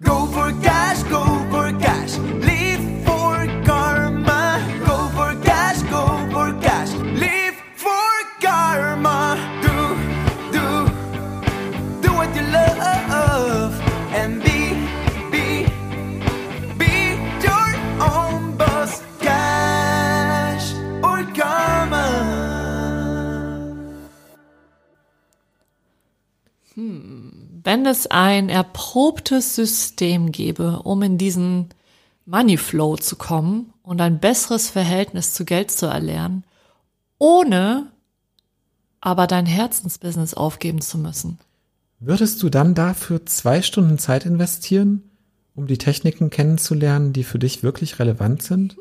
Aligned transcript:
Go 0.00 0.26
for 0.26 0.52
cash, 0.62 1.02
go 1.10 1.24
for 1.50 1.76
cash. 1.80 2.16
Live 2.18 3.04
for 3.04 3.34
karma. 3.64 4.62
Go 4.86 5.08
for 5.08 5.34
cash, 5.42 5.82
go 5.90 6.06
for 6.30 6.52
cash. 6.62 6.92
Live 6.94 7.56
for 7.74 8.12
karma. 8.40 9.34
Do, 9.60 9.98
do, 10.54 10.86
do 12.00 12.14
what 12.14 12.30
you 12.36 12.42
love. 12.42 13.74
And 14.14 14.40
be, 14.40 14.70
be, 15.32 15.66
be 16.78 17.18
your 17.42 17.70
own 18.00 18.56
boss. 18.56 19.02
Cash 19.18 20.74
or 21.02 21.24
karma. 21.34 22.06
Hmm. 26.76 27.47
Wenn 27.68 27.84
es 27.84 28.06
ein 28.06 28.48
erprobtes 28.48 29.54
System 29.54 30.32
gäbe, 30.32 30.80
um 30.84 31.02
in 31.02 31.18
diesen 31.18 31.68
Money 32.24 32.56
Flow 32.56 32.96
zu 32.96 33.16
kommen 33.16 33.74
und 33.82 34.00
ein 34.00 34.20
besseres 34.20 34.70
Verhältnis 34.70 35.34
zu 35.34 35.44
Geld 35.44 35.70
zu 35.70 35.84
erlernen, 35.84 36.44
ohne 37.18 37.92
aber 39.02 39.26
dein 39.26 39.44
Herzensbusiness 39.44 40.32
aufgeben 40.32 40.80
zu 40.80 40.96
müssen. 40.96 41.40
Würdest 42.00 42.42
du 42.42 42.48
dann 42.48 42.74
dafür 42.74 43.26
zwei 43.26 43.60
Stunden 43.60 43.98
Zeit 43.98 44.24
investieren, 44.24 45.02
um 45.54 45.66
die 45.66 45.76
Techniken 45.76 46.30
kennenzulernen, 46.30 47.12
die 47.12 47.22
für 47.22 47.38
dich 47.38 47.62
wirklich 47.62 47.98
relevant 47.98 48.42
sind? 48.42 48.78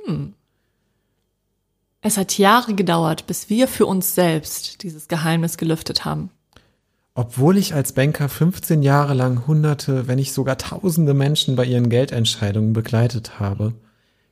Es 1.99 2.15
hat 2.15 2.37
Jahre 2.37 2.73
gedauert, 2.73 3.27
bis 3.27 3.49
wir 3.49 3.67
für 3.67 3.85
uns 3.85 4.15
selbst 4.15 4.81
dieses 4.81 5.09
Geheimnis 5.09 5.57
gelüftet 5.57 6.05
haben. 6.05 6.31
Obwohl 7.19 7.57
ich 7.57 7.73
als 7.73 7.93
Banker 7.93 8.29
15 8.29 8.83
Jahre 8.83 9.15
lang 9.15 9.47
hunderte, 9.47 10.07
wenn 10.07 10.17
nicht 10.17 10.33
sogar 10.33 10.55
tausende 10.59 11.15
Menschen 11.15 11.55
bei 11.55 11.65
ihren 11.65 11.89
Geldentscheidungen 11.89 12.73
begleitet 12.73 13.39
habe, 13.39 13.73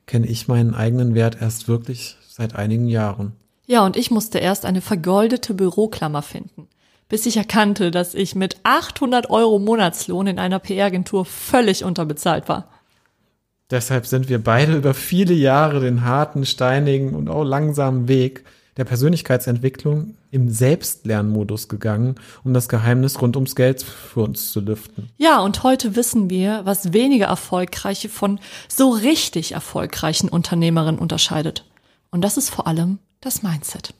kenne 0.06 0.28
ich 0.28 0.46
meinen 0.46 0.72
eigenen 0.72 1.16
Wert 1.16 1.38
erst 1.40 1.66
wirklich 1.66 2.16
seit 2.28 2.54
einigen 2.54 2.86
Jahren. 2.86 3.32
Ja, 3.66 3.84
und 3.84 3.96
ich 3.96 4.12
musste 4.12 4.38
erst 4.38 4.64
eine 4.64 4.82
vergoldete 4.82 5.52
Büroklammer 5.52 6.22
finden, 6.22 6.68
bis 7.08 7.26
ich 7.26 7.36
erkannte, 7.36 7.90
dass 7.90 8.14
ich 8.14 8.36
mit 8.36 8.58
800 8.62 9.30
Euro 9.30 9.58
Monatslohn 9.58 10.28
in 10.28 10.38
einer 10.38 10.60
PR-Agentur 10.60 11.24
völlig 11.24 11.82
unterbezahlt 11.82 12.48
war. 12.48 12.68
Deshalb 13.68 14.06
sind 14.06 14.28
wir 14.28 14.38
beide 14.38 14.76
über 14.76 14.94
viele 14.94 15.34
Jahre 15.34 15.80
den 15.80 16.04
harten, 16.04 16.46
steinigen 16.46 17.16
und 17.16 17.30
auch 17.30 17.42
langsamen 17.42 18.06
Weg 18.06 18.44
der 18.76 18.84
Persönlichkeitsentwicklung 18.84 20.14
im 20.36 20.50
Selbstlernmodus 20.50 21.68
gegangen, 21.68 22.16
um 22.44 22.52
das 22.52 22.68
Geheimnis 22.68 23.20
rund 23.22 23.36
ums 23.36 23.56
Geld 23.56 23.82
für 23.82 24.20
uns 24.20 24.52
zu 24.52 24.60
lüften. 24.60 25.08
Ja, 25.16 25.40
und 25.40 25.62
heute 25.62 25.96
wissen 25.96 26.28
wir, 26.28 26.60
was 26.64 26.92
weniger 26.92 27.26
erfolgreiche 27.26 28.10
von 28.10 28.38
so 28.68 28.90
richtig 28.90 29.52
erfolgreichen 29.52 30.28
Unternehmerinnen 30.28 31.00
unterscheidet. 31.00 31.64
Und 32.10 32.20
das 32.20 32.36
ist 32.36 32.50
vor 32.50 32.66
allem 32.66 32.98
das 33.20 33.42
Mindset. 33.42 33.94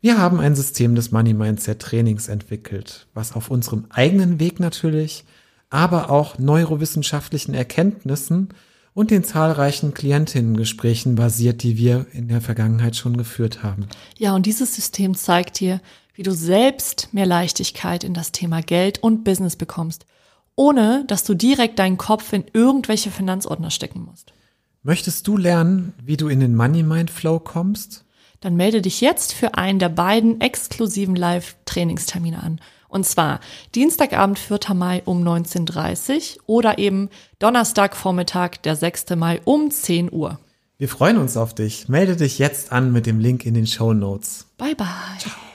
Wir 0.00 0.18
haben 0.18 0.40
ein 0.40 0.56
System 0.56 0.94
des 0.94 1.12
Money 1.12 1.34
Mindset 1.34 1.80
Trainings 1.80 2.28
entwickelt, 2.28 3.06
was 3.12 3.34
auf 3.34 3.50
unserem 3.50 3.84
eigenen 3.90 4.40
Weg 4.40 4.58
natürlich, 4.60 5.24
aber 5.68 6.10
auch 6.10 6.38
neurowissenschaftlichen 6.38 7.52
Erkenntnissen 7.54 8.48
und 8.96 9.10
den 9.10 9.24
zahlreichen 9.24 9.92
Klientinnengesprächen 9.92 11.16
basiert, 11.16 11.62
die 11.62 11.76
wir 11.76 12.06
in 12.12 12.28
der 12.28 12.40
Vergangenheit 12.40 12.96
schon 12.96 13.18
geführt 13.18 13.62
haben. 13.62 13.86
Ja, 14.16 14.34
und 14.34 14.46
dieses 14.46 14.74
System 14.74 15.14
zeigt 15.14 15.60
dir, 15.60 15.82
wie 16.14 16.22
du 16.22 16.32
selbst 16.32 17.10
mehr 17.12 17.26
Leichtigkeit 17.26 18.04
in 18.04 18.14
das 18.14 18.32
Thema 18.32 18.62
Geld 18.62 19.02
und 19.02 19.22
Business 19.22 19.54
bekommst, 19.54 20.06
ohne 20.54 21.04
dass 21.08 21.24
du 21.24 21.34
direkt 21.34 21.78
deinen 21.78 21.98
Kopf 21.98 22.32
in 22.32 22.44
irgendwelche 22.54 23.10
Finanzordner 23.10 23.70
stecken 23.70 24.00
musst. 24.02 24.32
Möchtest 24.82 25.28
du 25.28 25.36
lernen, 25.36 25.92
wie 26.02 26.16
du 26.16 26.28
in 26.28 26.40
den 26.40 26.54
Money 26.54 26.82
Mind 26.82 27.10
Flow 27.10 27.38
kommst? 27.38 28.06
Dann 28.40 28.56
melde 28.56 28.80
dich 28.80 29.02
jetzt 29.02 29.34
für 29.34 29.56
einen 29.56 29.78
der 29.78 29.90
beiden 29.90 30.40
exklusiven 30.40 31.16
Live-Trainingstermine 31.76 32.42
an. 32.42 32.60
Und 32.88 33.04
zwar 33.04 33.40
Dienstagabend, 33.74 34.38
4. 34.38 34.74
Mai 34.74 35.02
um 35.04 35.22
19.30 35.22 36.38
Uhr 36.38 36.42
oder 36.46 36.78
eben 36.78 37.10
Donnerstagvormittag, 37.38 38.62
der 38.64 38.76
6. 38.76 39.10
Mai 39.16 39.40
um 39.44 39.70
10 39.70 40.12
Uhr. 40.12 40.38
Wir 40.78 40.88
freuen 40.88 41.18
uns 41.18 41.36
auf 41.36 41.54
dich. 41.54 41.88
Melde 41.88 42.16
dich 42.16 42.38
jetzt 42.38 42.72
an 42.72 42.92
mit 42.92 43.06
dem 43.06 43.18
Link 43.18 43.46
in 43.46 43.54
den 43.54 43.66
Show 43.66 43.92
Notes. 43.92 44.46
Bye 44.58 44.74
bye. 44.74 44.86
Ciao. 45.18 45.45